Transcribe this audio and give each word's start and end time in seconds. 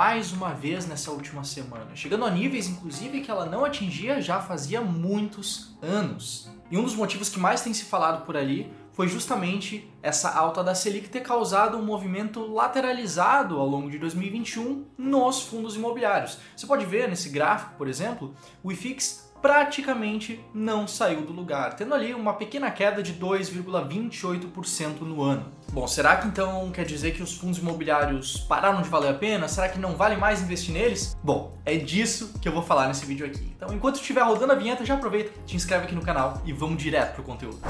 mais 0.00 0.32
uma 0.32 0.54
vez 0.54 0.86
nessa 0.86 1.10
última 1.10 1.44
semana, 1.44 1.94
chegando 1.94 2.24
a 2.24 2.30
níveis 2.30 2.66
inclusive 2.66 3.20
que 3.20 3.30
ela 3.30 3.44
não 3.44 3.66
atingia 3.66 4.18
já 4.22 4.40
fazia 4.40 4.80
muitos 4.80 5.76
anos. 5.82 6.48
E 6.70 6.78
um 6.78 6.82
dos 6.82 6.94
motivos 6.94 7.28
que 7.28 7.38
mais 7.38 7.60
tem 7.60 7.74
se 7.74 7.84
falado 7.84 8.24
por 8.24 8.34
ali 8.34 8.72
foi 8.92 9.08
justamente 9.08 9.92
essa 10.02 10.30
alta 10.30 10.64
da 10.64 10.74
Selic 10.74 11.10
ter 11.10 11.20
causado 11.20 11.76
um 11.76 11.84
movimento 11.84 12.50
lateralizado 12.50 13.58
ao 13.58 13.66
longo 13.68 13.90
de 13.90 13.98
2021 13.98 14.86
nos 14.96 15.42
fundos 15.42 15.76
imobiliários. 15.76 16.38
Você 16.56 16.66
pode 16.66 16.86
ver 16.86 17.06
nesse 17.06 17.28
gráfico, 17.28 17.74
por 17.76 17.86
exemplo, 17.86 18.34
o 18.62 18.72
IFIX 18.72 19.29
praticamente 19.40 20.44
não 20.54 20.86
saiu 20.86 21.22
do 21.22 21.32
lugar, 21.32 21.74
tendo 21.74 21.94
ali 21.94 22.14
uma 22.14 22.34
pequena 22.34 22.70
queda 22.70 23.02
de 23.02 23.14
2,28% 23.14 25.00
no 25.00 25.22
ano. 25.22 25.46
Bom, 25.72 25.86
será 25.86 26.16
que 26.16 26.26
então 26.26 26.70
quer 26.72 26.84
dizer 26.84 27.12
que 27.12 27.22
os 27.22 27.36
fundos 27.36 27.58
imobiliários 27.58 28.38
pararam 28.40 28.82
de 28.82 28.88
valer 28.88 29.10
a 29.10 29.14
pena? 29.14 29.48
Será 29.48 29.68
que 29.68 29.78
não 29.78 29.94
vale 29.94 30.16
mais 30.16 30.42
investir 30.42 30.74
neles? 30.74 31.16
Bom, 31.22 31.56
é 31.64 31.76
disso 31.76 32.34
que 32.40 32.48
eu 32.48 32.52
vou 32.52 32.62
falar 32.62 32.88
nesse 32.88 33.06
vídeo 33.06 33.26
aqui. 33.26 33.52
Então, 33.56 33.72
enquanto 33.72 33.96
estiver 33.96 34.22
rodando 34.22 34.52
a 34.52 34.56
vinheta, 34.56 34.84
já 34.84 34.94
aproveita, 34.94 35.32
te 35.46 35.56
inscreve 35.56 35.84
aqui 35.84 35.94
no 35.94 36.02
canal 36.02 36.42
e 36.44 36.52
vamos 36.52 36.82
direto 36.82 37.14
pro 37.14 37.22
conteúdo. 37.22 37.60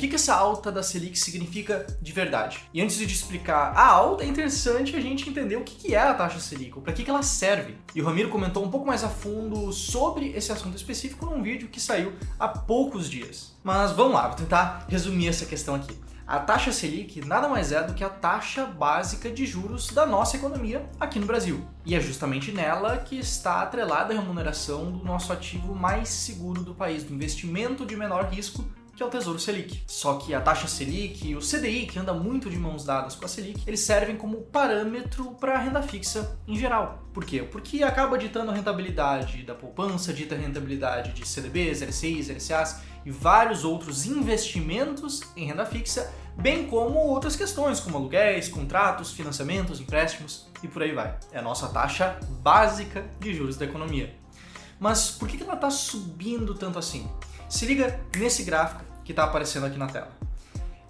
Que, 0.00 0.08
que 0.08 0.14
essa 0.16 0.34
alta 0.34 0.72
da 0.72 0.82
Selic 0.82 1.18
significa 1.18 1.86
de 2.00 2.12
verdade? 2.12 2.60
E 2.72 2.80
antes 2.80 2.96
de 2.96 3.04
explicar 3.04 3.72
a 3.76 3.86
alta, 3.86 4.24
é 4.24 4.26
interessante 4.26 4.96
a 4.96 5.00
gente 5.00 5.28
entender 5.28 5.56
o 5.56 5.62
que, 5.62 5.76
que 5.76 5.94
é 5.94 6.00
a 6.00 6.14
taxa 6.14 6.40
Selic, 6.40 6.80
para 6.80 6.92
que, 6.92 7.04
que 7.04 7.10
ela 7.10 7.22
serve. 7.22 7.76
E 7.94 8.00
o 8.00 8.04
Ramiro 8.04 8.30
comentou 8.30 8.64
um 8.64 8.70
pouco 8.70 8.86
mais 8.86 9.04
a 9.04 9.08
fundo 9.08 9.72
sobre 9.72 10.30
esse 10.30 10.50
assunto 10.50 10.76
específico 10.76 11.26
num 11.26 11.42
vídeo 11.42 11.68
que 11.68 11.80
saiu 11.80 12.14
há 12.38 12.48
poucos 12.48 13.10
dias. 13.10 13.54
Mas 13.62 13.92
vamos 13.92 14.14
lá, 14.14 14.28
vou 14.28 14.36
tentar 14.36 14.86
resumir 14.88 15.28
essa 15.28 15.44
questão 15.44 15.74
aqui. 15.74 15.96
A 16.26 16.38
taxa 16.38 16.72
Selic 16.72 17.26
nada 17.26 17.48
mais 17.48 17.72
é 17.72 17.82
do 17.82 17.92
que 17.92 18.04
a 18.04 18.08
taxa 18.08 18.64
básica 18.64 19.28
de 19.28 19.44
juros 19.44 19.88
da 19.88 20.06
nossa 20.06 20.36
economia 20.36 20.88
aqui 20.98 21.18
no 21.18 21.26
Brasil. 21.26 21.66
E 21.84 21.94
é 21.94 22.00
justamente 22.00 22.52
nela 22.52 22.98
que 22.98 23.18
está 23.18 23.62
atrelada 23.62 24.14
a 24.14 24.16
remuneração 24.16 24.92
do 24.92 25.04
nosso 25.04 25.32
ativo 25.32 25.74
mais 25.74 26.08
seguro 26.08 26.62
do 26.62 26.72
país, 26.72 27.02
do 27.02 27.12
investimento 27.12 27.84
de 27.84 27.96
menor 27.96 28.26
risco 28.26 28.64
que 29.00 29.04
é 29.04 29.06
o 29.06 29.10
Tesouro 29.10 29.38
Selic. 29.38 29.82
Só 29.86 30.18
que 30.18 30.34
a 30.34 30.42
taxa 30.42 30.68
Selic 30.68 31.26
e 31.26 31.34
o 31.34 31.40
CDI, 31.40 31.86
que 31.86 31.98
anda 31.98 32.12
muito 32.12 32.50
de 32.50 32.58
mãos 32.58 32.84
dadas 32.84 33.14
com 33.14 33.24
a 33.24 33.28
Selic, 33.28 33.62
eles 33.66 33.80
servem 33.80 34.14
como 34.14 34.42
parâmetro 34.42 35.30
para 35.40 35.54
a 35.54 35.58
renda 35.58 35.80
fixa 35.80 36.38
em 36.46 36.54
geral. 36.54 37.02
Por 37.10 37.24
quê? 37.24 37.42
Porque 37.42 37.82
acaba 37.82 38.18
ditando 38.18 38.50
a 38.50 38.54
rentabilidade 38.54 39.42
da 39.42 39.54
poupança, 39.54 40.12
dita 40.12 40.34
a 40.34 40.38
rentabilidade 40.38 41.14
de 41.14 41.26
CDBs, 41.26 41.80
LCIs, 41.80 42.28
LCAs 42.28 42.82
e 43.06 43.10
vários 43.10 43.64
outros 43.64 44.04
investimentos 44.04 45.22
em 45.34 45.46
renda 45.46 45.64
fixa, 45.64 46.12
bem 46.36 46.66
como 46.66 46.98
outras 46.98 47.34
questões 47.36 47.80
como 47.80 47.96
aluguéis, 47.96 48.50
contratos, 48.50 49.12
financiamentos, 49.12 49.80
empréstimos 49.80 50.46
e 50.62 50.68
por 50.68 50.82
aí 50.82 50.92
vai. 50.92 51.16
É 51.32 51.38
a 51.38 51.42
nossa 51.42 51.68
taxa 51.70 52.20
básica 52.42 53.02
de 53.18 53.32
juros 53.32 53.56
da 53.56 53.64
economia. 53.64 54.14
Mas 54.78 55.10
por 55.10 55.26
que 55.26 55.42
ela 55.42 55.54
está 55.54 55.70
subindo 55.70 56.54
tanto 56.54 56.78
assim? 56.78 57.08
Se 57.48 57.66
liga 57.66 57.98
nesse 58.14 58.44
gráfico 58.44 58.89
que 59.04 59.12
está 59.12 59.24
aparecendo 59.24 59.66
aqui 59.66 59.78
na 59.78 59.86
tela. 59.86 60.10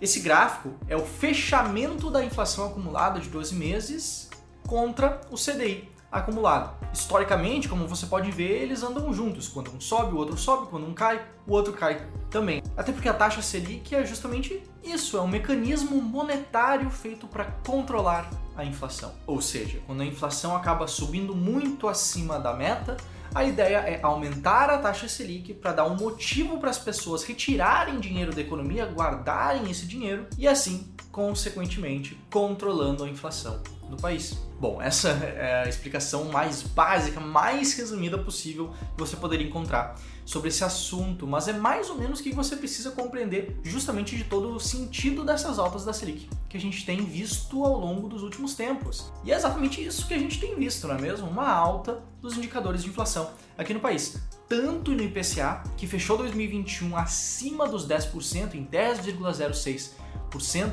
Esse 0.01 0.21
gráfico 0.21 0.75
é 0.89 0.97
o 0.97 1.05
fechamento 1.05 2.11
da 2.11 2.25
inflação 2.25 2.67
acumulada 2.67 3.21
de 3.21 3.29
12 3.29 3.55
meses 3.55 4.31
contra 4.67 5.21
o 5.31 5.37
CDI 5.37 5.91
acumulado. 6.11 6.77
Historicamente, 6.93 7.69
como 7.69 7.87
você 7.87 8.07
pode 8.07 8.31
ver, 8.31 8.63
eles 8.63 8.83
andam 8.83 9.13
juntos. 9.13 9.49
Quando 9.49 9.73
um 9.73 9.81
sobe, 9.81 10.15
o 10.15 10.17
outro 10.17 10.37
sobe, 10.37 10.69
quando 10.69 10.87
um 10.87 10.93
cai, 10.93 11.25
o 11.47 11.53
outro 11.53 11.73
cai 11.73 12.05
também. 12.29 12.63
Até 12.77 12.93
porque 12.93 13.09
a 13.09 13.15
taxa 13.15 13.41
Selic 13.41 13.95
é 13.95 14.05
justamente 14.05 14.63
isso, 14.83 15.17
é 15.17 15.21
um 15.21 15.29
mecanismo 15.29 16.01
monetário 16.03 16.91
feito 16.91 17.27
para 17.27 17.45
controlar 17.67 18.29
a 18.57 18.65
inflação. 18.65 19.15
Ou 19.27 19.41
seja, 19.41 19.81
quando 19.87 20.01
a 20.01 20.07
inflação 20.07 20.57
acaba 20.57 20.87
subindo 20.87 21.35
muito 21.35 21.89
acima 21.89 22.39
da 22.39 22.53
meta, 22.53 22.97
a 23.35 23.45
ideia 23.45 23.79
é 23.79 24.01
aumentar 24.03 24.71
a 24.71 24.79
taxa 24.79 25.09
Selic 25.09 25.55
para 25.55 25.73
dar 25.73 25.85
um 25.85 25.97
motivo 25.97 26.59
para 26.59 26.71
as 26.71 26.79
pessoas 26.79 27.23
retirarem 27.23 28.01
dinheiro 28.01 28.35
da 28.35 28.41
economia, 28.41 28.87
guardarem 28.87 29.71
esse 29.71 29.87
dinheiro 29.87 30.27
e 30.37 30.49
assim, 30.49 30.93
consequentemente, 31.13 32.19
controlando 32.31 33.05
a 33.05 33.09
inflação 33.09 33.63
no 33.91 33.97
país. 33.97 34.39
Bom, 34.59 34.81
essa 34.81 35.09
é 35.09 35.65
a 35.65 35.69
explicação 35.69 36.25
mais 36.27 36.63
básica, 36.63 37.21
mais 37.21 37.75
resumida 37.75 38.19
possível 38.19 38.73
que 38.95 38.99
você 38.99 39.17
poderia 39.17 39.47
encontrar 39.47 39.99
sobre 40.25 40.49
esse 40.49 40.63
assunto, 40.63 41.27
mas 41.27 41.49
é 41.49 41.53
mais 41.53 41.91
ou 41.91 41.99
menos 41.99 42.21
o 42.21 42.23
que 42.23 42.33
você 42.33 42.57
precisa 42.57 42.93
compreender 42.93 43.59
justamente 43.65 44.17
de 44.17 44.25
todo 44.25 44.55
o 44.55 44.61
sentido 44.61 45.25
dessas 45.25 45.59
altas 45.59 45.85
da 45.85 45.93
Selic 45.93 46.29
que 46.49 46.57
a 46.57 46.61
gente 46.61 46.85
tem 46.85 47.05
visto 47.05 47.65
ao 47.65 47.79
longo 47.79 48.09
dos 48.09 48.23
últimos 48.23 48.55
tempos. 48.55 49.13
E 49.25 49.33
é 49.33 49.37
exatamente 49.37 49.85
isso 49.85 50.07
que 50.07 50.15
a 50.15 50.19
gente 50.19 50.41
tem 50.41 50.57
visto, 50.57 50.89
não 50.89 50.97
é 50.97 51.01
mesmo? 51.01 51.29
Uma 51.29 51.49
alta 51.49 52.03
dos 52.21 52.37
indicadores 52.37 52.83
de 52.83 52.89
inflação 52.89 53.31
aqui 53.57 53.73
no 53.73 53.79
país. 53.79 54.21
Tanto 54.49 54.91
no 54.91 55.01
IPCA, 55.01 55.63
que 55.77 55.87
fechou 55.87 56.19
2021 56.19 56.97
acima 56.97 57.69
dos 57.69 57.87
10%, 57.87 58.55
em 58.55 58.67
10,06%, 58.67 59.91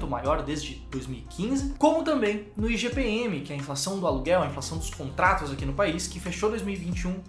maior 0.08 0.44
desde 0.44 0.76
2015, 0.92 1.76
como 1.78 2.04
também 2.04 2.48
no 2.56 2.70
IGPM, 2.70 3.42
que 3.42 3.52
é 3.52 3.56
a 3.56 3.60
inflação 3.60 4.00
do 4.00 4.06
aluguel, 4.06 4.44
a 4.44 4.48
inflação 4.48 4.78
dos 4.78 4.90
contratos 4.90 5.52
aqui 5.52 5.66
no 5.66 5.74
país, 5.74 6.08
que 6.08 6.20
fechou 6.20 6.50
2021 6.50 7.22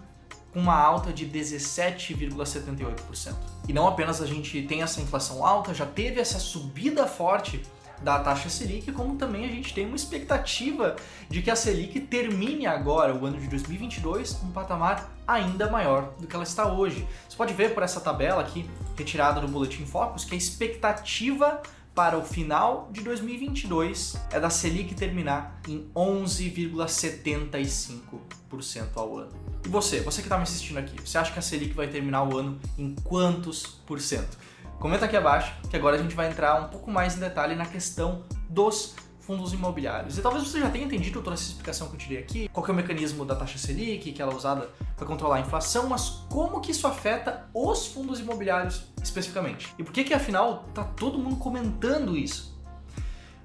com 0.51 0.59
uma 0.59 0.75
alta 0.75 1.13
de 1.13 1.27
17,78%. 1.27 3.35
E 3.67 3.73
não 3.73 3.87
apenas 3.87 4.21
a 4.21 4.25
gente 4.25 4.61
tem 4.63 4.81
essa 4.81 5.01
inflação 5.01 5.45
alta, 5.45 5.73
já 5.73 5.85
teve 5.85 6.19
essa 6.19 6.39
subida 6.39 7.07
forte 7.07 7.61
da 8.01 8.19
taxa 8.19 8.49
Selic, 8.49 8.91
como 8.91 9.15
também 9.15 9.45
a 9.45 9.49
gente 9.49 9.73
tem 9.73 9.85
uma 9.85 9.95
expectativa 9.95 10.95
de 11.29 11.41
que 11.41 11.51
a 11.51 11.55
Selic 11.55 11.99
termine 12.01 12.65
agora, 12.65 13.13
o 13.13 13.25
ano 13.25 13.39
de 13.39 13.47
2022, 13.47 14.41
um 14.43 14.51
patamar 14.51 15.11
ainda 15.27 15.69
maior 15.69 16.13
do 16.17 16.25
que 16.25 16.35
ela 16.35 16.43
está 16.43 16.71
hoje. 16.71 17.05
Você 17.27 17.35
pode 17.35 17.53
ver 17.53 17.73
por 17.73 17.83
essa 17.83 17.99
tabela 17.99 18.41
aqui, 18.41 18.69
retirada 18.97 19.41
do 19.41 19.47
Boletim 19.47 19.85
Focus, 19.85 20.23
que 20.23 20.33
a 20.33 20.37
expectativa 20.37 21.61
para 21.99 22.17
o 22.17 22.23
final 22.23 22.87
de 22.93 23.01
2022 23.01 24.15
é 24.31 24.39
da 24.39 24.49
Selic 24.49 24.95
terminar 24.95 25.59
em 25.67 25.85
11,75% 25.93 28.87
ao 28.95 29.17
ano. 29.17 29.33
E 29.65 29.67
você, 29.67 29.99
você 29.99 30.21
que 30.21 30.27
está 30.27 30.37
me 30.37 30.43
assistindo 30.43 30.77
aqui, 30.77 30.95
você 31.05 31.17
acha 31.17 31.33
que 31.33 31.39
a 31.39 31.41
Selic 31.41 31.73
vai 31.73 31.89
terminar 31.89 32.23
o 32.23 32.37
ano 32.37 32.57
em 32.77 32.95
quantos 33.03 33.81
por 33.85 33.99
cento? 33.99 34.37
Comenta 34.79 35.07
aqui 35.07 35.17
abaixo 35.17 35.53
que 35.69 35.75
agora 35.75 35.97
a 35.97 36.01
gente 36.01 36.15
vai 36.15 36.29
entrar 36.29 36.61
um 36.61 36.69
pouco 36.69 36.89
mais 36.89 37.17
em 37.17 37.19
detalhe 37.19 37.53
na 37.53 37.65
questão 37.65 38.23
dos 38.49 38.95
fundos 39.29 39.53
imobiliários. 39.53 40.17
E 40.17 40.23
talvez 40.23 40.47
você 40.47 40.59
já 40.59 40.71
tenha 40.71 40.83
entendido 40.83 41.21
toda 41.21 41.35
essa 41.35 41.43
explicação 41.43 41.87
que 41.87 41.93
eu 41.93 41.99
tirei 41.99 42.17
aqui, 42.17 42.49
qual 42.51 42.65
é 42.65 42.71
o 42.71 42.73
mecanismo 42.73 43.23
da 43.23 43.35
taxa 43.35 43.59
Selic, 43.59 44.11
que 44.11 44.19
ela 44.19 44.33
é 44.33 44.35
usada 44.35 44.67
para 44.97 45.05
controlar 45.05 45.35
a 45.35 45.39
inflação, 45.39 45.87
mas 45.87 46.23
como 46.27 46.59
que 46.59 46.71
isso 46.71 46.87
afeta 46.87 47.47
os 47.53 47.85
fundos 47.85 48.19
imobiliários 48.19 48.85
especificamente? 49.03 49.71
E 49.77 49.83
por 49.83 49.93
que 49.93 50.03
que 50.03 50.15
afinal 50.15 50.65
tá 50.73 50.83
todo 50.83 51.19
mundo 51.19 51.35
comentando 51.35 52.17
isso? 52.17 52.59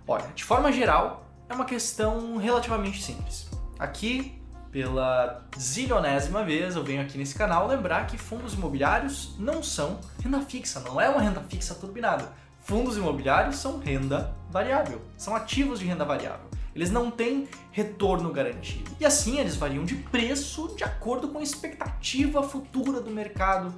Olha, 0.09 0.29
de 0.35 0.43
forma 0.43 0.73
geral, 0.73 1.27
é 1.51 1.55
uma 1.55 1.67
questão 1.67 2.39
relativamente 2.39 3.03
simples. 3.03 3.51
Aqui, 3.79 4.41
pela 4.73 5.45
zilionésima 5.59 6.43
vez, 6.45 6.77
eu 6.77 6.83
venho 6.83 7.03
aqui 7.03 7.19
nesse 7.19 7.35
canal 7.35 7.67
lembrar 7.67 8.07
que 8.07 8.17
fundos 8.17 8.55
imobiliários 8.55 9.35
não 9.39 9.63
são 9.63 10.01
renda 10.23 10.41
fixa, 10.41 10.81
não 10.81 10.99
é 10.99 11.11
uma 11.11 11.21
renda 11.21 11.43
fixa 11.43 11.75
turbinada 11.75 12.33
Fundos 12.65 12.97
imobiliários 12.97 13.57
são 13.57 13.79
renda 13.79 14.35
variável, 14.51 15.03
são 15.19 15.37
ativos 15.37 15.81
de 15.81 15.85
renda 15.85 16.03
variável. 16.03 16.49
Eles 16.75 16.91
não 16.91 17.11
têm 17.11 17.47
retorno 17.71 18.33
garantido. 18.33 18.91
E 18.99 19.05
assim 19.05 19.39
eles 19.39 19.55
variam 19.55 19.85
de 19.85 19.97
preço 19.97 20.75
de 20.75 20.83
acordo 20.83 21.29
com 21.29 21.39
a 21.39 21.43
expectativa 21.43 22.43
futura 22.43 23.03
do 23.03 23.11
mercado 23.11 23.73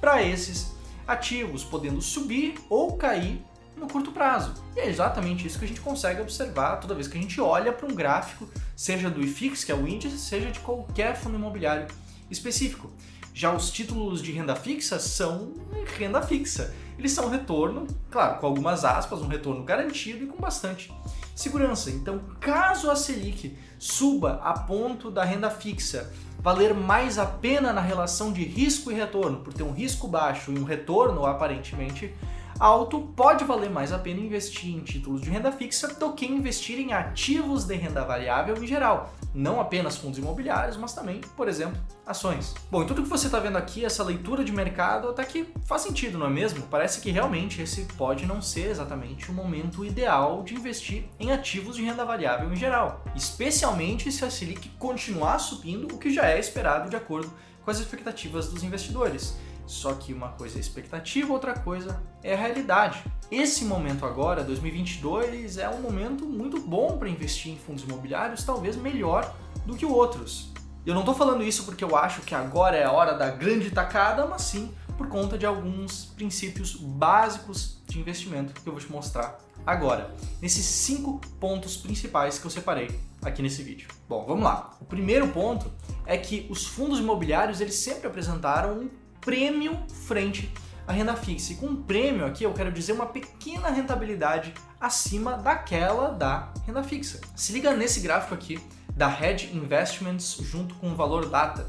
para 0.00 0.20
esses 0.20 0.72
ativos, 1.06 1.62
podendo 1.62 2.02
subir 2.02 2.56
ou 2.68 2.96
cair 2.96 3.40
no 3.76 3.86
curto 3.86 4.10
prazo. 4.10 4.54
E 4.74 4.80
é 4.80 4.88
exatamente 4.88 5.46
isso 5.46 5.56
que 5.56 5.64
a 5.64 5.68
gente 5.68 5.80
consegue 5.80 6.20
observar 6.20 6.78
toda 6.78 6.92
vez 6.92 7.06
que 7.06 7.16
a 7.16 7.20
gente 7.20 7.40
olha 7.40 7.72
para 7.72 7.86
um 7.86 7.94
gráfico, 7.94 8.48
seja 8.74 9.08
do 9.08 9.22
IFIX, 9.22 9.62
que 9.62 9.70
é 9.70 9.76
o 9.76 9.86
índice, 9.86 10.18
seja 10.18 10.50
de 10.50 10.58
qualquer 10.58 11.14
fundo 11.14 11.36
imobiliário 11.36 11.86
específico. 12.28 12.90
Já 13.34 13.52
os 13.52 13.70
títulos 13.70 14.22
de 14.22 14.32
renda 14.32 14.56
fixa 14.56 14.98
são 14.98 15.52
renda 15.98 16.22
fixa 16.22 16.72
eles 16.98 17.12
são 17.12 17.28
retorno, 17.28 17.86
claro, 18.10 18.38
com 18.38 18.46
algumas 18.46 18.84
aspas, 18.84 19.20
um 19.20 19.26
retorno 19.26 19.64
garantido 19.64 20.24
e 20.24 20.26
com 20.26 20.40
bastante 20.40 20.92
segurança. 21.34 21.90
Então, 21.90 22.20
caso 22.40 22.90
a 22.90 22.96
Selic 22.96 23.56
suba 23.78 24.40
a 24.42 24.52
ponto 24.60 25.10
da 25.10 25.24
renda 25.24 25.50
fixa 25.50 26.12
valer 26.38 26.72
mais 26.74 27.18
a 27.18 27.26
pena 27.26 27.72
na 27.72 27.80
relação 27.80 28.32
de 28.32 28.44
risco 28.44 28.92
e 28.92 28.94
retorno, 28.94 29.38
por 29.38 29.52
ter 29.52 29.62
um 29.62 29.72
risco 29.72 30.06
baixo 30.06 30.52
e 30.52 30.58
um 30.58 30.64
retorno 30.64 31.26
aparentemente 31.26 32.14
alto, 32.60 33.00
pode 33.16 33.44
valer 33.44 33.70
mais 33.70 33.92
a 33.92 33.98
pena 33.98 34.20
investir 34.20 34.70
em 34.70 34.80
títulos 34.80 35.22
de 35.22 35.30
renda 35.30 35.50
fixa 35.50 35.88
do 35.94 36.12
que 36.12 36.26
investir 36.26 36.78
em 36.78 36.92
ativos 36.92 37.64
de 37.64 37.74
renda 37.74 38.04
variável 38.04 38.62
em 38.62 38.66
geral, 38.66 39.12
não 39.34 39.60
apenas 39.60 39.96
fundos 39.96 40.18
imobiliários, 40.18 40.76
mas 40.76 40.94
também, 40.94 41.20
por 41.36 41.48
exemplo, 41.48 41.80
ações. 42.06 42.54
Bom, 42.70 42.82
e 42.82 42.86
tudo 42.86 43.02
que 43.02 43.08
você 43.08 43.26
está 43.26 43.40
vendo 43.40 43.58
aqui, 43.58 43.84
essa 43.84 44.04
leitura 44.04 44.44
de 44.44 44.52
mercado, 44.52 45.08
até 45.08 45.24
que 45.24 45.52
faz 45.66 45.82
sentido, 45.82 46.16
não 46.16 46.26
é 46.26 46.30
mesmo? 46.30 46.62
Parece 46.70 47.00
que 47.00 47.10
realmente 47.10 47.60
esse 47.60 47.84
pode 47.94 48.26
não 48.26 48.40
ser 48.40 48.70
exatamente 48.70 49.30
o 49.30 49.34
momento 49.34 49.84
ideal 49.84 50.42
de 50.44 50.54
investir 50.54 51.04
em 51.18 51.32
ativos 51.32 51.76
de 51.76 51.82
renda 51.82 52.04
variável 52.04 52.52
em 52.52 52.56
geral, 52.56 53.04
especialmente 53.16 54.12
se 54.12 54.24
a 54.24 54.30
Selic 54.30 54.68
continuar 54.78 55.38
subindo, 55.38 55.92
o 55.94 55.98
que 55.98 56.12
já 56.12 56.28
é 56.28 56.38
esperado 56.38 56.88
de 56.88 56.96
acordo 56.96 57.32
com 57.64 57.70
as 57.70 57.80
expectativas 57.80 58.48
dos 58.48 58.62
investidores. 58.62 59.36
Só 59.66 59.94
que 59.94 60.12
uma 60.12 60.28
coisa 60.28 60.58
é 60.58 60.60
expectativa, 60.60 61.32
outra 61.32 61.54
coisa 61.54 62.02
é 62.22 62.34
a 62.34 62.36
realidade. 62.36 63.02
Esse 63.30 63.64
momento 63.64 64.04
agora, 64.04 64.44
2022, 64.44 65.58
é 65.58 65.68
um 65.68 65.80
momento 65.80 66.26
muito 66.26 66.60
bom 66.60 66.98
para 66.98 67.08
investir 67.08 67.52
em 67.52 67.56
fundos 67.56 67.84
imobiliários, 67.84 68.44
talvez 68.44 68.76
melhor 68.76 69.34
do 69.64 69.74
que 69.74 69.86
outros. 69.86 70.52
Eu 70.84 70.92
não 70.92 71.00
estou 71.00 71.14
falando 71.14 71.42
isso 71.42 71.64
porque 71.64 71.82
eu 71.82 71.96
acho 71.96 72.20
que 72.20 72.34
agora 72.34 72.76
é 72.76 72.84
a 72.84 72.92
hora 72.92 73.14
da 73.14 73.30
grande 73.30 73.70
tacada, 73.70 74.26
mas 74.26 74.42
sim 74.42 74.74
por 74.98 75.08
conta 75.08 75.36
de 75.36 75.46
alguns 75.46 76.04
princípios 76.04 76.76
básicos 76.76 77.82
de 77.86 77.98
investimento 77.98 78.52
que 78.52 78.66
eu 78.66 78.72
vou 78.72 78.80
te 78.80 78.90
mostrar 78.92 79.38
agora, 79.66 80.14
nesses 80.42 80.64
cinco 80.64 81.20
pontos 81.40 81.76
principais 81.76 82.38
que 82.38 82.46
eu 82.46 82.50
separei 82.50 83.00
aqui 83.22 83.42
nesse 83.42 83.62
vídeo. 83.62 83.88
Bom, 84.08 84.24
vamos 84.26 84.44
lá. 84.44 84.76
O 84.80 84.84
primeiro 84.84 85.28
ponto 85.28 85.70
é 86.04 86.16
que 86.18 86.46
os 86.50 86.66
fundos 86.66 86.98
imobiliários 86.98 87.60
eles 87.60 87.76
sempre 87.76 88.06
apresentaram 88.06 88.80
um 88.80 88.90
prêmio 89.24 89.78
frente 90.06 90.52
à 90.86 90.92
renda 90.92 91.16
fixa. 91.16 91.52
E 91.52 91.56
com 91.56 91.74
prêmio 91.74 92.26
aqui 92.26 92.44
eu 92.44 92.52
quero 92.52 92.70
dizer 92.70 92.92
uma 92.92 93.06
pequena 93.06 93.70
rentabilidade 93.70 94.52
acima 94.80 95.36
daquela 95.36 96.08
da 96.10 96.52
renda 96.66 96.82
fixa. 96.82 97.20
Se 97.34 97.52
liga 97.52 97.74
nesse 97.74 98.00
gráfico 98.00 98.34
aqui 98.34 98.60
da 98.96 99.08
Hedge 99.08 99.50
Investments 99.54 100.38
junto 100.42 100.74
com 100.76 100.92
o 100.92 100.94
valor 100.94 101.28
data. 101.28 101.66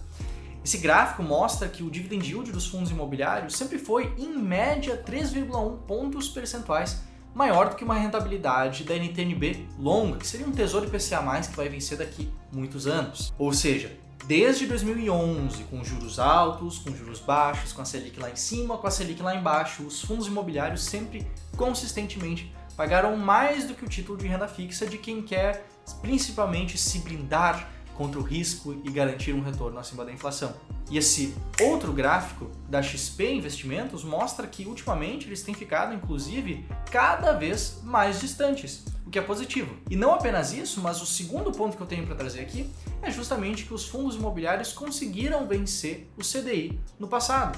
Esse 0.64 0.78
gráfico 0.80 1.22
mostra 1.22 1.68
que 1.68 1.84
o 1.84 1.92
dividend 1.92 2.28
yield 2.28 2.52
dos 2.52 2.68
fundos 2.68 2.90
imobiliários 2.90 3.56
sempre 3.56 3.78
foi, 3.78 4.14
em 4.18 4.36
média, 4.36 5.02
3,1 5.06 5.78
pontos 5.88 6.28
percentuais 6.30 7.04
maior 7.36 7.70
do 7.70 7.76
que 7.76 7.84
uma 7.84 7.96
rentabilidade 7.96 8.84
da 8.84 8.96
NTNB 8.96 9.68
longa, 9.78 10.18
que 10.18 10.26
seria 10.26 10.48
um 10.48 10.52
tesouro 10.52 10.88
IPCA+, 10.88 11.42
que 11.42 11.56
vai 11.56 11.70
vencer 11.70 11.98
daqui 11.98 12.32
muitos 12.52 12.88
anos. 12.88 13.34
Ou 13.38 13.54
seja, 13.54 13.96
desde 14.28 14.66
2011, 14.66 15.64
com 15.66 15.84
juros 15.84 16.20
altos, 16.20 16.80
com 16.80 16.96
juros 16.96 17.20
baixos, 17.20 17.72
com 17.72 17.82
a 17.82 17.86
Selic 17.86 18.20
lá 18.20 18.30
em 18.30 18.36
cima, 18.36 18.78
com 18.78 18.88
a 18.88 18.92
Selic 18.92 19.22
lá 19.22 19.36
embaixo, 19.36 19.84
os 19.84 20.02
fundos 20.02 20.28
imobiliários 20.28 20.84
sempre 20.84 21.26
consistentemente 21.56 22.54
pagaram 22.76 23.16
mais 23.16 23.66
do 23.66 23.74
que 23.74 23.86
o 23.86 23.90
título 23.90 24.18
de 24.18 24.28
renda 24.28 24.48
fixa 24.48 24.86
de 24.86 24.98
quem 24.98 25.22
quer 25.22 25.66
principalmente 26.02 26.78
se 26.78 27.00
blindar 27.00 27.70
contra 27.96 28.20
o 28.20 28.24
risco 28.24 28.76
e 28.84 28.92
garantir 28.92 29.34
um 29.34 29.42
retorno 29.42 29.80
acima 29.80 30.04
da 30.04 30.12
inflação. 30.12 30.54
E 30.90 30.98
esse 30.98 31.34
outro 31.62 31.94
gráfico 31.94 32.52
da 32.68 32.82
XP 32.82 33.32
Investimentos 33.32 34.04
mostra 34.04 34.46
que 34.48 34.66
ultimamente 34.66 35.28
eles 35.28 35.42
têm 35.42 35.56
ficado, 35.56 35.94
inclusive, 35.94 36.66
cada 36.92 37.32
vez 37.34 37.80
mais 37.84 38.20
distantes 38.20 38.84
que 39.16 39.20
é 39.20 39.22
positivo. 39.22 39.74
E 39.90 39.96
não 39.96 40.14
apenas 40.14 40.52
isso, 40.52 40.82
mas 40.82 41.02
o 41.02 41.06
segundo 41.06 41.50
ponto 41.50 41.78
que 41.78 41.82
eu 41.82 41.88
tenho 41.88 42.06
para 42.06 42.16
trazer 42.16 42.42
aqui 42.42 42.70
é 43.02 43.10
justamente 43.10 43.64
que 43.64 43.74
os 43.74 43.88
fundos 43.88 44.18
imobiliários 44.18 44.74
conseguiram 44.74 45.48
vencer 45.48 46.12
o 46.18 46.22
CDI 46.22 46.78
no 47.00 47.08
passado. 47.08 47.58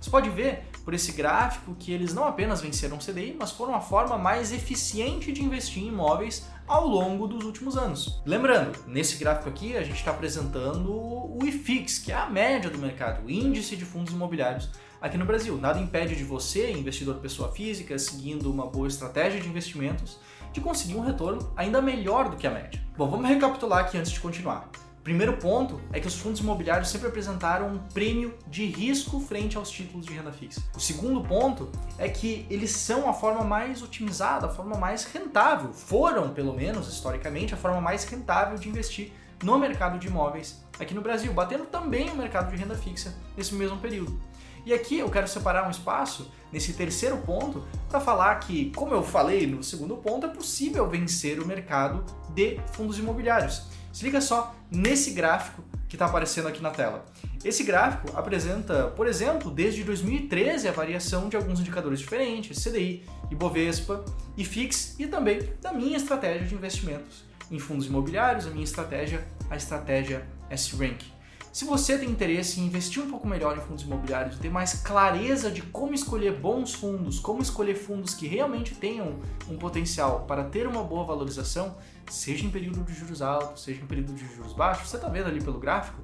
Você 0.00 0.08
pode 0.08 0.30
ver 0.30 0.62
por 0.84 0.94
esse 0.94 1.10
gráfico 1.10 1.74
que 1.76 1.92
eles 1.92 2.14
não 2.14 2.24
apenas 2.24 2.60
venceram 2.60 2.98
o 2.98 3.00
CDI, 3.00 3.36
mas 3.36 3.50
foram 3.50 3.74
a 3.74 3.80
forma 3.80 4.16
mais 4.16 4.52
eficiente 4.52 5.32
de 5.32 5.42
investir 5.42 5.82
em 5.82 5.88
imóveis 5.88 6.46
ao 6.68 6.86
longo 6.86 7.26
dos 7.26 7.44
últimos 7.44 7.76
anos. 7.76 8.22
Lembrando, 8.24 8.78
nesse 8.86 9.16
gráfico 9.16 9.48
aqui 9.48 9.76
a 9.76 9.82
gente 9.82 9.96
está 9.96 10.12
apresentando 10.12 10.92
o 10.92 11.40
IFIX, 11.42 11.98
que 11.98 12.12
é 12.12 12.14
a 12.14 12.30
média 12.30 12.70
do 12.70 12.78
mercado, 12.78 13.26
o 13.26 13.30
índice 13.30 13.74
de 13.74 13.84
fundos 13.84 14.14
imobiliários 14.14 14.70
aqui 15.00 15.18
no 15.18 15.24
Brasil. 15.24 15.58
Nada 15.58 15.80
impede 15.80 16.14
de 16.14 16.22
você, 16.22 16.70
investidor 16.70 17.16
pessoa 17.16 17.50
física, 17.50 17.98
seguindo 17.98 18.48
uma 18.48 18.68
boa 18.68 18.86
estratégia 18.86 19.40
de 19.40 19.48
investimentos, 19.48 20.20
de 20.52 20.60
conseguir 20.60 20.94
um 20.96 21.00
retorno 21.00 21.52
ainda 21.56 21.80
melhor 21.80 22.28
do 22.28 22.36
que 22.36 22.46
a 22.46 22.50
média. 22.50 22.80
Bom, 22.96 23.08
vamos 23.08 23.28
recapitular 23.28 23.80
aqui 23.80 23.96
antes 23.96 24.12
de 24.12 24.20
continuar. 24.20 24.68
Primeiro 25.02 25.36
ponto 25.36 25.80
é 25.92 25.98
que 25.98 26.06
os 26.06 26.14
fundos 26.14 26.40
imobiliários 26.40 26.88
sempre 26.88 27.08
apresentaram 27.08 27.66
um 27.68 27.78
prêmio 27.78 28.38
de 28.46 28.66
risco 28.66 29.18
frente 29.18 29.56
aos 29.56 29.68
títulos 29.68 30.06
de 30.06 30.12
renda 30.12 30.30
fixa. 30.30 30.62
O 30.76 30.80
segundo 30.80 31.20
ponto 31.22 31.68
é 31.98 32.08
que 32.08 32.46
eles 32.48 32.70
são 32.70 33.10
a 33.10 33.12
forma 33.12 33.42
mais 33.42 33.82
otimizada, 33.82 34.46
a 34.46 34.48
forma 34.48 34.76
mais 34.76 35.04
rentável, 35.04 35.72
foram, 35.72 36.32
pelo 36.32 36.54
menos 36.54 36.86
historicamente, 36.86 37.52
a 37.52 37.56
forma 37.56 37.80
mais 37.80 38.04
rentável 38.04 38.56
de 38.56 38.68
investir 38.68 39.12
no 39.42 39.58
mercado 39.58 39.98
de 39.98 40.06
imóveis 40.06 40.62
aqui 40.78 40.94
no 40.94 41.00
Brasil, 41.00 41.32
batendo 41.32 41.64
também 41.64 42.08
o 42.10 42.14
mercado 42.14 42.50
de 42.50 42.56
renda 42.56 42.76
fixa 42.76 43.12
nesse 43.36 43.54
mesmo 43.54 43.78
período. 43.78 44.20
E 44.64 44.72
aqui 44.72 44.98
eu 44.98 45.10
quero 45.10 45.26
separar 45.26 45.66
um 45.66 45.70
espaço 45.70 46.30
nesse 46.52 46.72
terceiro 46.74 47.16
ponto 47.18 47.64
para 47.88 48.00
falar 48.00 48.36
que, 48.36 48.70
como 48.70 48.94
eu 48.94 49.02
falei 49.02 49.46
no 49.46 49.62
segundo 49.62 49.96
ponto, 49.96 50.26
é 50.26 50.28
possível 50.28 50.88
vencer 50.88 51.40
o 51.40 51.46
mercado 51.46 52.04
de 52.30 52.60
fundos 52.72 52.98
imobiliários. 52.98 53.64
Se 53.92 54.04
liga 54.04 54.20
só 54.20 54.54
nesse 54.70 55.10
gráfico 55.10 55.62
que 55.88 55.96
está 55.96 56.06
aparecendo 56.06 56.48
aqui 56.48 56.62
na 56.62 56.70
tela. 56.70 57.04
Esse 57.44 57.64
gráfico 57.64 58.16
apresenta, 58.16 58.88
por 58.88 59.06
exemplo, 59.06 59.50
desde 59.50 59.84
2013 59.84 60.66
a 60.66 60.72
variação 60.72 61.28
de 61.28 61.36
alguns 61.36 61.60
indicadores 61.60 62.00
diferentes, 62.00 62.64
CDI, 62.64 63.04
Ibovespa, 63.30 64.02
IFIX 64.36 64.98
e 64.98 65.06
também 65.06 65.52
da 65.60 65.72
minha 65.72 65.96
estratégia 65.96 66.46
de 66.46 66.54
investimentos 66.54 67.24
em 67.50 67.58
fundos 67.58 67.86
imobiliários, 67.86 68.46
a 68.46 68.50
minha 68.50 68.64
estratégia, 68.64 69.22
a 69.50 69.56
estratégia 69.56 70.26
S-Rank. 70.48 71.11
Se 71.52 71.66
você 71.66 71.98
tem 71.98 72.08
interesse 72.08 72.60
em 72.60 72.64
investir 72.64 73.02
um 73.02 73.10
pouco 73.10 73.28
melhor 73.28 73.58
em 73.58 73.60
fundos 73.60 73.84
imobiliários, 73.84 74.38
ter 74.38 74.48
mais 74.48 74.72
clareza 74.72 75.50
de 75.50 75.60
como 75.60 75.92
escolher 75.92 76.32
bons 76.40 76.72
fundos, 76.72 77.18
como 77.18 77.42
escolher 77.42 77.74
fundos 77.74 78.14
que 78.14 78.26
realmente 78.26 78.74
tenham 78.74 79.20
um 79.46 79.58
potencial 79.58 80.20
para 80.20 80.44
ter 80.44 80.66
uma 80.66 80.82
boa 80.82 81.04
valorização, 81.04 81.76
seja 82.10 82.46
em 82.46 82.50
período 82.50 82.82
de 82.82 82.94
juros 82.94 83.20
altos, 83.20 83.64
seja 83.64 83.82
em 83.82 83.86
período 83.86 84.14
de 84.14 84.26
juros 84.34 84.54
baixos, 84.54 84.88
você 84.88 84.96
está 84.96 85.10
vendo 85.10 85.26
ali 85.26 85.42
pelo 85.42 85.58
gráfico, 85.58 86.00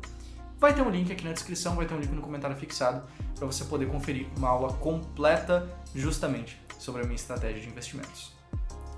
vai 0.58 0.74
ter 0.74 0.82
um 0.82 0.90
link 0.90 1.10
aqui 1.10 1.24
na 1.24 1.32
descrição, 1.32 1.76
vai 1.76 1.86
ter 1.86 1.94
um 1.94 1.98
link 1.98 2.10
no 2.10 2.20
comentário 2.20 2.54
fixado 2.54 3.02
para 3.34 3.46
você 3.46 3.64
poder 3.64 3.86
conferir 3.86 4.26
uma 4.36 4.50
aula 4.50 4.74
completa 4.74 5.66
justamente 5.94 6.60
sobre 6.78 7.00
a 7.00 7.04
minha 7.04 7.16
estratégia 7.16 7.62
de 7.62 7.68
investimentos. 7.68 8.34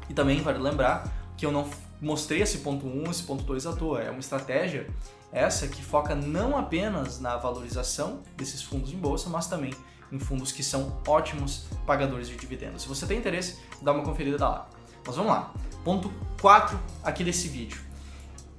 E 0.08 0.14
também 0.14 0.42
vale 0.42 0.58
lembrar 0.58 1.08
que 1.36 1.46
eu 1.46 1.52
não 1.52 1.70
mostrei 2.00 2.42
esse 2.42 2.58
ponto 2.58 2.88
1, 2.88 3.04
esse 3.08 3.22
ponto 3.22 3.44
2 3.44 3.66
à 3.66 3.72
toa, 3.72 4.02
é 4.02 4.10
uma 4.10 4.18
estratégia 4.18 4.88
essa 5.32 5.68
que 5.68 5.82
foca 5.82 6.14
não 6.14 6.56
apenas 6.56 7.20
na 7.20 7.36
valorização 7.36 8.22
desses 8.36 8.62
fundos 8.62 8.92
em 8.92 8.96
bolsa, 8.96 9.28
mas 9.28 9.46
também 9.46 9.72
em 10.10 10.18
fundos 10.18 10.50
que 10.50 10.62
são 10.62 11.00
ótimos 11.06 11.66
pagadores 11.86 12.28
de 12.28 12.36
dividendos. 12.36 12.82
Se 12.82 12.88
você 12.88 13.06
tem 13.06 13.18
interesse, 13.18 13.58
dá 13.80 13.92
uma 13.92 14.02
conferida 14.02 14.44
lá. 14.46 14.68
Mas 15.06 15.16
vamos 15.16 15.30
lá. 15.30 15.54
Ponto 15.84 16.12
4 16.40 16.78
aqui 17.02 17.22
desse 17.22 17.48
vídeo. 17.48 17.80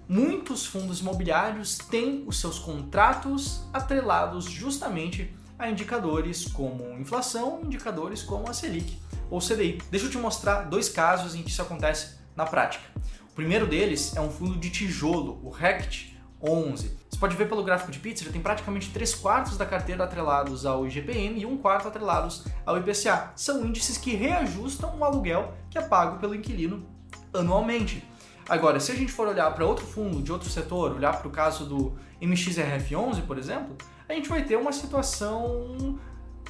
Muitos 0.08 0.66
fundos 0.66 1.00
imobiliários 1.00 1.78
têm 1.78 2.24
os 2.28 2.40
seus 2.40 2.60
contratos 2.60 3.63
atrelados 3.74 4.46
justamente 4.46 5.34
a 5.58 5.70
indicadores 5.70 6.46
como 6.46 6.92
inflação, 7.00 7.62
indicadores 7.63 8.24
como 8.24 8.50
a 8.50 8.54
Selic 8.54 8.98
ou 9.30 9.40
CDI. 9.40 9.82
Deixa 9.90 10.08
eu 10.08 10.12
te 10.12 10.18
mostrar 10.18 10.63
dois 10.63 10.90
casos 10.90 11.36
em 11.36 11.44
que 11.44 11.50
isso 11.50 11.62
acontece 11.62 12.16
na 12.36 12.46
prática. 12.46 12.84
O 13.32 13.34
primeiro 13.36 13.66
deles 13.68 14.16
é 14.16 14.22
um 14.22 14.30
fundo 14.30 14.58
de 14.58 14.70
tijolo, 14.70 15.40
o 15.44 15.50
RECT, 15.50 16.11
11. 16.43 16.98
Você 17.10 17.19
pode 17.19 17.36
ver 17.36 17.48
pelo 17.48 17.63
gráfico 17.63 17.91
de 17.91 18.00
pizza, 18.00 18.24
já 18.25 18.31
tem 18.31 18.41
praticamente 18.41 18.89
3 18.89 19.15
quartos 19.15 19.57
da 19.57 19.65
carteira 19.65 20.03
atrelados 20.03 20.65
ao 20.65 20.88
IGPM 20.88 21.39
e 21.39 21.45
1 21.45 21.57
quarto 21.57 21.88
atrelados 21.88 22.45
ao 22.65 22.77
IPCA. 22.77 23.31
São 23.36 23.65
índices 23.65 23.98
que 23.98 24.15
reajustam 24.15 24.98
o 24.98 25.03
aluguel 25.03 25.53
que 25.69 25.77
é 25.77 25.81
pago 25.81 26.17
pelo 26.17 26.36
inquilino 26.36 26.86
anualmente. 27.33 28.03
Agora, 28.50 28.79
se 28.79 28.91
a 28.91 28.95
gente 28.95 29.12
for 29.12 29.27
olhar 29.27 29.53
para 29.53 29.65
outro 29.65 29.86
fundo 29.86 30.21
de 30.21 30.31
outro 30.31 30.50
setor, 30.50 30.93
olhar 30.93 31.17
para 31.17 31.27
o 31.27 31.31
caso 31.31 31.65
do 31.65 31.93
MXRF11, 32.21 33.25
por 33.25 33.38
exemplo, 33.38 33.77
a 34.10 34.13
gente 34.13 34.27
vai 34.27 34.43
ter 34.43 34.57
uma 34.57 34.74
situação 34.74 36.00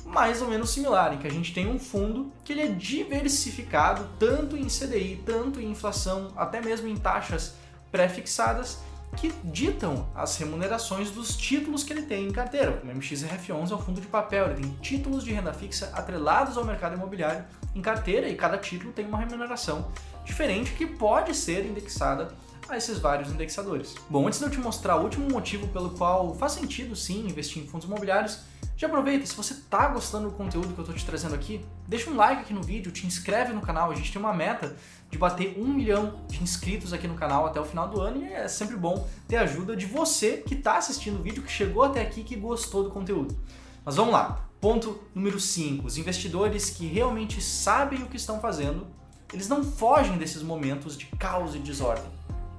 mais 0.05 0.41
ou 0.41 0.47
menos 0.47 0.71
similar, 0.71 1.13
em 1.13 1.17
que 1.17 1.27
a 1.27 1.31
gente 1.31 1.53
tem 1.53 1.69
um 1.69 1.77
fundo 1.77 2.31
que 2.43 2.53
ele 2.53 2.61
é 2.61 2.67
diversificado 2.67 4.09
tanto 4.17 4.57
em 4.57 4.65
CDI, 4.65 5.21
tanto 5.25 5.59
em 5.61 5.69
inflação, 5.69 6.31
até 6.35 6.59
mesmo 6.59 6.87
em 6.87 6.95
taxas 6.95 7.53
pré-fixadas, 7.91 8.79
que 9.17 9.31
ditam 9.43 10.07
as 10.15 10.37
remunerações 10.37 11.11
dos 11.11 11.35
títulos 11.35 11.83
que 11.83 11.93
ele 11.93 12.03
tem 12.03 12.27
em 12.27 12.31
carteira. 12.31 12.81
O 12.83 12.87
MXRF11 12.87 13.71
é 13.71 13.75
um 13.75 13.79
fundo 13.79 14.01
de 14.01 14.07
papel, 14.07 14.45
ele 14.45 14.61
tem 14.61 14.71
títulos 14.81 15.23
de 15.23 15.31
renda 15.31 15.53
fixa 15.53 15.91
atrelados 15.93 16.57
ao 16.57 16.65
mercado 16.65 16.95
imobiliário 16.95 17.43
em 17.75 17.81
carteira 17.81 18.27
e 18.27 18.35
cada 18.35 18.57
título 18.57 18.91
tem 18.91 19.05
uma 19.05 19.17
remuneração 19.17 19.91
diferente 20.23 20.71
que 20.71 20.85
pode 20.85 21.35
ser 21.35 21.65
indexada 21.65 22.33
a 22.69 22.77
esses 22.77 22.99
vários 22.99 23.29
indexadores. 23.29 23.95
Bom, 24.09 24.27
antes 24.27 24.39
de 24.39 24.45
eu 24.45 24.51
te 24.51 24.59
mostrar 24.59 24.95
o 24.95 25.03
último 25.03 25.29
motivo 25.29 25.67
pelo 25.67 25.91
qual 25.91 26.33
faz 26.35 26.53
sentido 26.53 26.95
sim 26.95 27.27
investir 27.27 27.61
em 27.61 27.67
fundos 27.67 27.85
imobiliários, 27.85 28.39
já 28.77 28.87
aproveita, 28.87 29.25
se 29.25 29.35
você 29.35 29.53
está 29.53 29.87
gostando 29.89 30.29
do 30.29 30.35
conteúdo 30.35 30.73
que 30.73 30.79
eu 30.79 30.83
estou 30.83 30.95
te 30.95 31.05
trazendo 31.05 31.35
aqui, 31.35 31.63
deixa 31.87 32.09
um 32.09 32.15
like 32.15 32.41
aqui 32.41 32.53
no 32.53 32.63
vídeo, 32.63 32.91
te 32.91 33.05
inscreve 33.05 33.53
no 33.53 33.61
canal, 33.61 33.91
a 33.91 33.95
gente 33.95 34.11
tem 34.11 34.19
uma 34.19 34.33
meta 34.33 34.75
de 35.11 35.17
bater 35.17 35.59
um 35.59 35.67
milhão 35.67 36.21
de 36.29 36.41
inscritos 36.41 36.93
aqui 36.93 37.05
no 37.05 37.15
canal 37.15 37.45
até 37.45 37.59
o 37.59 37.65
final 37.65 37.87
do 37.89 37.99
ano 37.99 38.23
e 38.23 38.31
é 38.31 38.47
sempre 38.47 38.77
bom 38.77 39.05
ter 39.27 39.35
a 39.35 39.41
ajuda 39.41 39.75
de 39.75 39.85
você 39.85 40.37
que 40.37 40.55
está 40.55 40.77
assistindo 40.77 41.19
o 41.19 41.21
vídeo, 41.21 41.43
que 41.43 41.51
chegou 41.51 41.83
até 41.83 42.01
aqui, 42.01 42.23
que 42.23 42.35
gostou 42.35 42.85
do 42.85 42.89
conteúdo. 42.89 43.37
Mas 43.83 43.97
vamos 43.97 44.13
lá, 44.13 44.47
ponto 44.61 45.01
número 45.13 45.39
5, 45.39 45.85
os 45.85 45.97
investidores 45.97 46.69
que 46.69 46.87
realmente 46.87 47.41
sabem 47.41 48.01
o 48.01 48.07
que 48.07 48.15
estão 48.15 48.39
fazendo, 48.39 48.87
eles 49.33 49.49
não 49.49 49.63
fogem 49.63 50.17
desses 50.17 50.41
momentos 50.41 50.97
de 50.97 51.05
caos 51.07 51.55
e 51.55 51.59
desordem, 51.59 52.09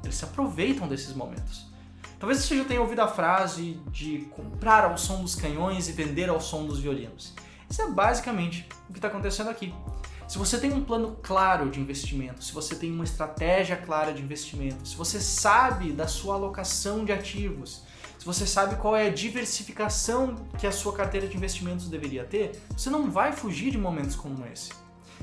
eles 0.05 0.17
se 0.17 0.25
aproveitam 0.25 0.87
desses 0.87 1.15
momentos. 1.15 1.73
Talvez 2.21 2.39
você 2.39 2.57
já 2.57 2.65
tenha 2.65 2.81
ouvido 2.81 3.01
a 3.01 3.09
frase 3.09 3.81
de 3.91 4.29
comprar 4.37 4.85
ao 4.85 4.97
som 4.99 5.23
dos 5.23 5.35
canhões 5.35 5.89
e 5.89 5.93
vender 5.93 6.29
ao 6.29 6.41
som 6.41 6.67
dos 6.67 6.79
violinos. 6.79 7.35
Isso 7.69 7.83
é 7.83 7.91
basicamente 7.91 8.69
o 8.89 8.93
que 8.93 8.99
está 8.99 9.09
acontecendo 9.09 9.49
aqui. 9.49 9.75
Se 10.33 10.39
você 10.39 10.57
tem 10.57 10.73
um 10.73 10.83
plano 10.83 11.19
claro 11.23 11.69
de 11.69 11.79
investimento, 11.79 12.43
se 12.43 12.55
você 12.55 12.75
tem 12.75 12.91
uma 12.91 13.05
estratégia 13.05 13.77
clara 13.77 14.15
de 14.15 14.23
investimento, 14.23 14.89
se 14.89 14.97
você 14.97 15.21
sabe 15.21 15.93
da 15.93 16.09
sua 16.09 16.37
alocação 16.37 17.05
de 17.05 17.13
ativos, 17.13 17.83
se 18.19 18.25
você 18.25 18.47
sabe 18.47 18.77
qual 18.77 18.97
é 18.97 19.09
a 19.09 19.13
diversificação 19.13 20.37
que 20.57 20.67
a 20.67 20.73
sua 20.73 20.95
carteira 20.95 21.29
de 21.29 21.37
investimentos 21.37 21.87
deveria 21.87 22.25
ter, 22.25 22.59
você 22.75 22.89
não 22.89 23.11
vai 23.11 23.33
fugir 23.33 23.71
de 23.71 23.77
momentos 23.77 24.17
como 24.17 24.47
esse. 24.47 24.71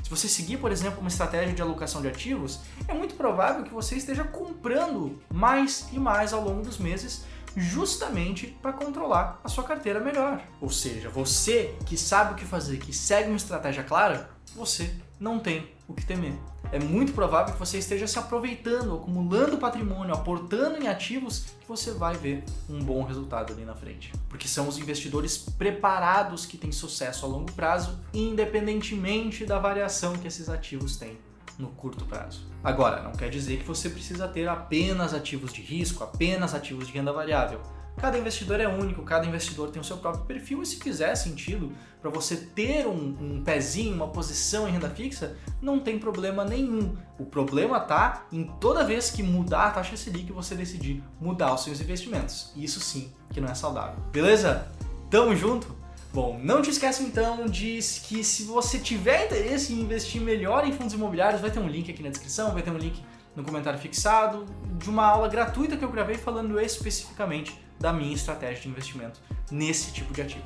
Se 0.04 0.12
você 0.12 0.28
seguir, 0.28 0.58
por 0.58 0.72
exemplo, 0.72 1.00
uma 1.00 1.10
estratégia 1.10 1.56
de 1.56 1.62
alocação 1.64 2.04
de 2.04 2.08
ativos, 2.08 2.60
é 2.88 2.94
muito 2.94 3.16
provável 3.16 3.64
que 3.64 3.74
você 3.74 3.96
esteja 3.96 4.24
comprando 4.24 5.20
mais 5.34 5.90
e 5.92 5.98
mais 5.98 6.34
ao 6.34 6.44
longo 6.44 6.62
dos 6.62 6.78
meses, 6.78 7.26
justamente 7.58 8.56
para 8.62 8.74
controlar 8.74 9.40
a 9.44 9.50
sua 9.50 9.64
carteira 9.64 10.00
melhor. 10.00 10.40
Ou 10.62 10.70
seja, 10.70 11.10
você 11.10 11.76
que 11.88 11.98
sabe 11.98 12.34
o 12.34 12.36
que 12.36 12.46
fazer, 12.46 12.78
que 12.78 12.94
segue 12.94 13.30
uma 13.30 13.38
estratégia 13.38 13.84
clara, 13.84 14.30
você 14.56 14.94
não 15.20 15.40
tem 15.40 15.68
o 15.88 15.94
que 15.94 16.06
temer. 16.06 16.34
É 16.72 16.80
muito 16.80 17.14
provável 17.14 17.54
que 17.54 17.60
você 17.60 17.78
esteja 17.78 18.08
se 18.08 18.20
aproveitando, 18.20 18.96
acumulando 18.96 19.58
patrimônio, 19.58 20.14
aportando 20.14 20.78
em 20.78 20.88
ativos 20.88 21.46
que 21.60 21.68
você 21.68 21.92
vai 21.92 22.16
ver 22.16 22.44
um 22.70 22.80
bom 22.84 23.04
resultado 23.04 23.54
ali 23.54 23.66
na 23.66 23.74
frente. 23.74 24.12
Porque 24.30 24.48
são 24.48 24.68
os 24.68 24.78
investidores 24.78 25.38
preparados 25.38 26.46
que 26.46 26.58
têm 26.58 26.72
sucesso 26.72 27.26
a 27.26 27.30
longo 27.30 27.52
prazo, 27.54 28.00
independentemente 28.14 29.46
da 29.46 29.58
variação 29.58 30.14
que 30.14 30.28
esses 30.28 30.48
ativos 30.48 30.98
têm 30.98 31.18
no 31.60 31.68
curto 31.68 32.06
prazo. 32.06 32.48
Agora, 32.64 33.04
não 33.04 33.12
quer 33.12 33.30
dizer 33.30 33.58
que 33.58 33.68
você 33.68 33.90
precisa 33.90 34.28
ter 34.28 34.48
apenas 34.48 35.14
ativos 35.14 35.52
de 35.52 35.62
risco, 35.62 36.04
apenas 36.04 36.56
ativos 36.56 36.88
de 36.88 36.94
renda 36.94 37.12
variável. 37.12 37.62
Cada 37.98 38.18
investidor 38.18 38.62
é 38.62 38.68
único, 38.68 39.04
cada 39.04 39.26
investidor 39.26 39.72
tem 39.72 39.82
o 39.82 39.84
seu 39.84 39.98
próprio 39.98 40.24
perfil 40.24 40.62
e 40.62 40.66
se 40.66 40.78
fizer 40.78 41.14
sentido 41.16 41.74
para 42.02 42.10
você 42.10 42.38
ter 42.38 42.88
um, 42.88 43.18
um, 43.20 43.44
pezinho, 43.44 43.94
uma 43.94 44.08
posição 44.08 44.70
em 44.70 44.72
renda 44.72 44.90
fixa, 44.90 45.36
não 45.62 45.82
tem 45.82 46.00
problema 46.00 46.46
nenhum. 46.46 46.96
O 47.20 47.26
problema 47.26 47.78
tá 47.78 48.26
em 48.32 48.46
toda 48.62 48.86
vez 48.86 49.12
que 49.12 49.22
mudar 49.22 49.66
a 49.66 49.72
taxa 49.72 49.98
Selic 49.98 50.32
você 50.32 50.56
decidir 50.56 51.04
mudar 51.20 51.54
os 51.54 51.66
seus 51.66 51.82
investimentos. 51.82 52.54
Isso 52.56 52.80
sim 52.80 53.12
que 53.34 53.42
não 53.42 53.50
é 53.50 53.54
saudável. 53.54 54.00
Beleza? 54.14 54.66
Tamo 55.10 55.36
junto? 55.36 55.79
Bom, 56.12 56.40
não 56.44 56.62
te 56.62 56.72
esqueça 56.72 57.04
então 57.04 57.46
de 57.46 57.80
que 58.04 58.24
se 58.24 58.44
você 58.44 58.80
tiver 58.80 59.28
interesse 59.28 59.74
em 59.74 59.80
investir 59.80 60.20
melhor 60.20 60.66
em 60.68 60.74
fundos 60.74 60.94
imobiliários, 60.94 61.40
vai 61.40 61.52
ter 61.52 61.60
um 61.60 61.68
link 61.68 61.92
aqui 61.92 62.02
na 62.02 62.10
descrição, 62.10 62.52
vai 62.52 62.64
ter 62.64 62.72
um 62.72 62.78
link 62.78 63.04
no 63.36 63.44
comentário 63.44 63.80
fixado 63.80 64.46
de 64.80 64.90
uma 64.90 65.06
aula 65.06 65.28
gratuita 65.28 65.78
que 65.78 65.86
eu 65.86 65.92
gravei 65.92 66.18
falando 66.18 66.60
especificamente 66.60 67.56
da 67.80 67.94
minha 67.94 68.14
estratégia 68.14 68.64
de 68.64 68.70
investimento 68.70 69.22
nesse 69.52 69.94
tipo 69.94 70.12
de 70.12 70.22
ativo. 70.24 70.46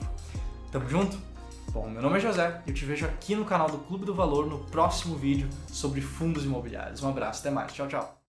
Tamo 0.72 0.89
junto? 0.89 1.17
Bom, 1.72 1.89
meu 1.89 2.01
nome 2.01 2.17
é 2.17 2.20
José 2.20 2.62
e 2.67 2.70
eu 2.70 2.75
te 2.75 2.84
vejo 2.84 3.05
aqui 3.05 3.34
no 3.34 3.46
canal 3.46 3.70
do 3.70 3.79
Clube 3.79 4.05
do 4.05 4.13
Valor 4.13 4.46
no 4.46 4.60
próximo 4.60 5.15
vídeo 5.15 5.50
sobre 5.67 6.01
fundos 6.01 6.43
imobiliários. 6.43 7.01
Um 7.01 7.10
abraço, 7.10 7.39
até 7.39 7.50
mais, 7.50 7.72
tchau, 7.72 7.88
tchau. 7.88 8.23